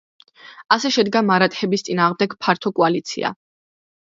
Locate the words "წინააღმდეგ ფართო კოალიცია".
1.91-3.33